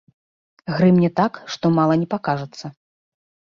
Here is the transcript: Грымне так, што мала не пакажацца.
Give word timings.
Грымне 0.77 1.09
так, 1.19 1.33
што 1.57 1.65
мала 1.77 1.93
не 2.01 2.09
пакажацца. 2.17 2.65